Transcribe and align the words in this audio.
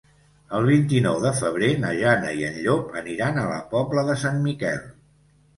El 0.59 0.63
vint-i-nou 0.69 1.19
de 1.25 1.33
febrer 1.41 1.69
na 1.83 1.91
Jana 1.99 2.31
i 2.39 2.47
en 2.49 2.57
Llop 2.63 2.97
aniran 3.03 3.39
a 3.43 3.47
la 3.53 3.61
Pobla 3.75 4.07
de 4.09 4.17
Sant 4.23 4.41
Miquel. 4.49 4.85